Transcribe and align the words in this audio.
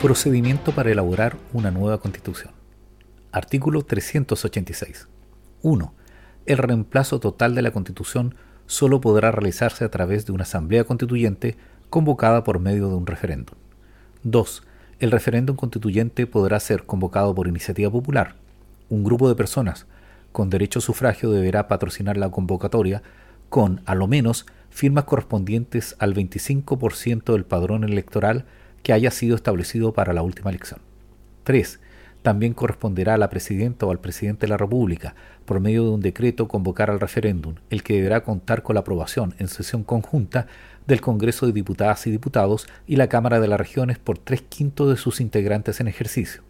Procedimiento 0.00 0.70
para 0.70 0.92
elaborar 0.92 1.36
una 1.52 1.72
nueva 1.72 1.98
constitución. 1.98 2.52
Artículo 3.32 3.82
386. 3.82 5.08
1. 5.62 5.94
El 6.46 6.58
reemplazo 6.58 7.18
total 7.18 7.56
de 7.56 7.62
la 7.62 7.72
constitución 7.72 8.36
solo 8.66 9.00
podrá 9.00 9.32
realizarse 9.32 9.84
a 9.84 9.90
través 9.90 10.24
de 10.24 10.30
una 10.30 10.44
asamblea 10.44 10.84
constituyente 10.84 11.56
convocada 11.90 12.44
por 12.44 12.60
medio 12.60 12.88
de 12.88 12.94
un 12.94 13.08
referéndum. 13.08 13.56
2. 14.22 14.62
El 15.00 15.10
referéndum 15.10 15.56
constituyente 15.56 16.28
podrá 16.28 16.60
ser 16.60 16.84
convocado 16.84 17.34
por 17.34 17.48
iniciativa 17.48 17.90
popular. 17.90 18.36
Un 18.88 19.02
grupo 19.02 19.28
de 19.28 19.34
personas 19.34 19.86
con 20.30 20.48
derecho 20.48 20.78
a 20.78 20.82
sufragio 20.82 21.32
deberá 21.32 21.66
patrocinar 21.66 22.16
la 22.16 22.30
convocatoria 22.30 23.02
con, 23.48 23.82
a 23.84 23.96
lo 23.96 24.06
menos, 24.06 24.46
firmas 24.70 25.04
correspondientes 25.04 25.96
al 25.98 26.14
25% 26.14 27.32
del 27.32 27.44
padrón 27.44 27.82
electoral 27.82 28.44
que 28.82 28.92
haya 28.92 29.10
sido 29.10 29.36
establecido 29.36 29.92
para 29.92 30.12
la 30.12 30.22
última 30.22 30.50
elección. 30.50 30.80
3. 31.44 31.80
También 32.22 32.52
corresponderá 32.52 33.14
a 33.14 33.18
la 33.18 33.30
presidenta 33.30 33.86
o 33.86 33.90
al 33.90 34.00
presidente 34.00 34.46
de 34.46 34.50
la 34.50 34.56
República, 34.56 35.14
por 35.44 35.60
medio 35.60 35.84
de 35.84 35.90
un 35.90 36.00
decreto, 36.00 36.48
convocar 36.48 36.90
al 36.90 37.00
referéndum, 37.00 37.54
el 37.70 37.82
que 37.82 37.94
deberá 37.94 38.22
contar 38.22 38.62
con 38.62 38.74
la 38.74 38.80
aprobación 38.80 39.34
en 39.38 39.48
sesión 39.48 39.84
conjunta 39.84 40.46
del 40.86 41.00
Congreso 41.00 41.46
de 41.46 41.52
Diputadas 41.52 42.06
y 42.06 42.10
Diputados 42.10 42.66
y 42.86 42.96
la 42.96 43.08
Cámara 43.08 43.40
de 43.40 43.48
las 43.48 43.58
Regiones 43.58 43.98
por 43.98 44.18
tres 44.18 44.42
quintos 44.42 44.90
de 44.90 44.96
sus 44.96 45.20
integrantes 45.20 45.80
en 45.80 45.88
ejercicio. 45.88 46.42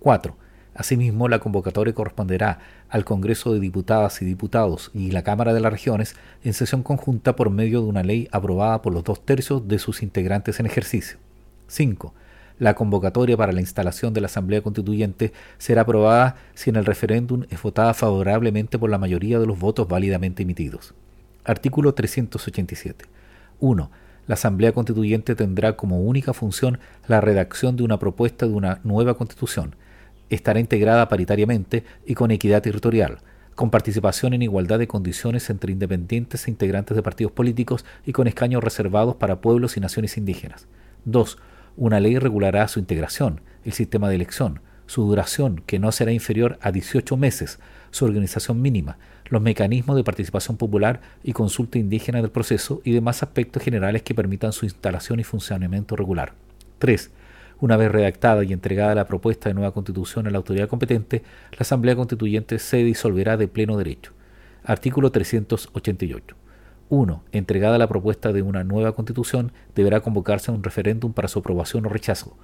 4. 0.00 0.36
Asimismo, 0.74 1.28
la 1.28 1.38
convocatoria 1.38 1.94
corresponderá 1.94 2.58
al 2.88 3.04
Congreso 3.04 3.54
de 3.54 3.60
Diputadas 3.60 4.20
y 4.20 4.24
Diputados 4.24 4.90
y 4.92 5.12
la 5.12 5.22
Cámara 5.22 5.54
de 5.54 5.60
las 5.60 5.72
Regiones 5.72 6.16
en 6.42 6.52
sesión 6.52 6.82
conjunta 6.82 7.36
por 7.36 7.50
medio 7.50 7.80
de 7.80 7.86
una 7.86 8.02
ley 8.02 8.28
aprobada 8.32 8.82
por 8.82 8.92
los 8.92 9.04
dos 9.04 9.24
tercios 9.24 9.66
de 9.68 9.78
sus 9.78 10.02
integrantes 10.02 10.60
en 10.60 10.66
ejercicio. 10.66 11.18
5. 11.66 12.14
La 12.58 12.74
convocatoria 12.74 13.36
para 13.36 13.52
la 13.52 13.60
instalación 13.60 14.14
de 14.14 14.20
la 14.20 14.26
Asamblea 14.26 14.62
Constituyente 14.62 15.32
será 15.58 15.82
aprobada 15.82 16.36
si 16.54 16.70
en 16.70 16.76
el 16.76 16.84
referéndum 16.84 17.44
es 17.50 17.60
votada 17.60 17.94
favorablemente 17.94 18.78
por 18.78 18.90
la 18.90 18.98
mayoría 18.98 19.40
de 19.40 19.46
los 19.46 19.58
votos 19.58 19.88
válidamente 19.88 20.44
emitidos. 20.44 20.94
Artículo 21.44 21.94
387. 21.94 23.06
1. 23.58 23.90
La 24.28 24.34
Asamblea 24.34 24.72
Constituyente 24.72 25.34
tendrá 25.34 25.76
como 25.76 26.00
única 26.00 26.32
función 26.32 26.78
la 27.08 27.20
redacción 27.20 27.76
de 27.76 27.82
una 27.82 27.98
propuesta 27.98 28.46
de 28.46 28.52
una 28.52 28.80
nueva 28.84 29.14
Constitución. 29.14 29.74
Estará 30.30 30.60
integrada 30.60 31.08
paritariamente 31.08 31.84
y 32.06 32.14
con 32.14 32.30
equidad 32.30 32.62
territorial, 32.62 33.18
con 33.56 33.70
participación 33.70 34.32
en 34.32 34.42
igualdad 34.42 34.78
de 34.78 34.86
condiciones 34.86 35.50
entre 35.50 35.72
independientes 35.72 36.46
e 36.46 36.50
integrantes 36.52 36.96
de 36.96 37.02
partidos 37.02 37.32
políticos 37.32 37.84
y 38.06 38.12
con 38.12 38.28
escaños 38.28 38.62
reservados 38.62 39.16
para 39.16 39.40
pueblos 39.40 39.76
y 39.76 39.80
naciones 39.80 40.16
indígenas. 40.16 40.68
2 41.04 41.36
una 41.76 42.00
ley 42.00 42.18
regulará 42.18 42.66
su 42.68 42.78
integración, 42.78 43.40
el 43.64 43.72
sistema 43.72 44.08
de 44.08 44.16
elección, 44.16 44.60
su 44.86 45.04
duración, 45.04 45.62
que 45.66 45.78
no 45.78 45.92
será 45.92 46.12
inferior 46.12 46.58
a 46.60 46.70
18 46.70 47.16
meses, 47.16 47.58
su 47.90 48.04
organización 48.04 48.60
mínima, 48.60 48.98
los 49.26 49.40
mecanismos 49.40 49.96
de 49.96 50.04
participación 50.04 50.56
popular 50.56 51.00
y 51.22 51.32
consulta 51.32 51.78
indígena 51.78 52.20
del 52.20 52.30
proceso 52.30 52.80
y 52.84 52.92
demás 52.92 53.22
aspectos 53.22 53.62
generales 53.62 54.02
que 54.02 54.14
permitan 54.14 54.52
su 54.52 54.66
instalación 54.66 55.20
y 55.20 55.24
funcionamiento 55.24 55.96
regular. 55.96 56.34
3. 56.78 57.10
Una 57.60 57.76
vez 57.76 57.90
redactada 57.90 58.44
y 58.44 58.52
entregada 58.52 58.94
la 58.94 59.06
propuesta 59.06 59.48
de 59.48 59.54
nueva 59.54 59.72
constitución 59.72 60.26
a 60.26 60.30
la 60.30 60.38
autoridad 60.38 60.68
competente, 60.68 61.22
la 61.52 61.60
Asamblea 61.60 61.96
Constituyente 61.96 62.58
se 62.58 62.78
disolverá 62.78 63.36
de 63.36 63.48
pleno 63.48 63.76
derecho. 63.76 64.12
Artículo 64.64 65.10
388. 65.10 66.36
1. 66.94 67.22
Entregada 67.32 67.78
la 67.78 67.88
propuesta 67.88 68.32
de 68.32 68.42
una 68.42 68.64
nueva 68.64 68.92
constitución, 68.92 69.52
deberá 69.74 70.00
convocarse 70.00 70.50
a 70.50 70.54
un 70.54 70.62
referéndum 70.62 71.12
para 71.12 71.28
su 71.28 71.40
aprobación 71.40 71.84
o 71.86 71.88
rechazo. 71.88 72.36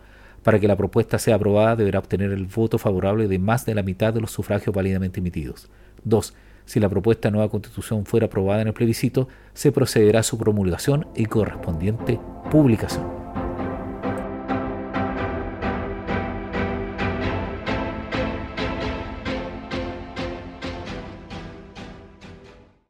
Para 0.43 0.59
que 0.59 0.69
la 0.69 0.77
propuesta 0.77 1.19
sea 1.19 1.37
aprobada, 1.37 1.77
deberá 1.77 1.99
obtener 1.99 2.33
el 2.33 2.47
voto 2.47 2.78
favorable 2.78 3.28
de 3.28 3.39
más 3.39 3.66
de 3.66 3.75
la 3.75 3.83
mitad 3.83 4.12
de 4.12 4.21
los 4.21 4.31
sufragios 4.31 4.75
válidamente 4.75 5.21
emitidos. 5.21 5.69
2. 6.05 6.34
Si 6.65 6.81
la 6.81 6.89
propuesta 6.89 7.28
de 7.28 7.33
nueva 7.33 7.50
constitución 7.50 8.06
fuera 8.06 8.27
aprobada 8.27 8.62
en 8.62 8.69
el 8.69 8.75
plebiscito, 8.75 9.28
se 9.55 9.72
procederá 9.72 10.21
a 10.21 10.25
su 10.25 10.39
promulgación 10.39 11.06
y 11.15 11.27
correspondiente 11.27 12.21
publicación. 12.50 13.19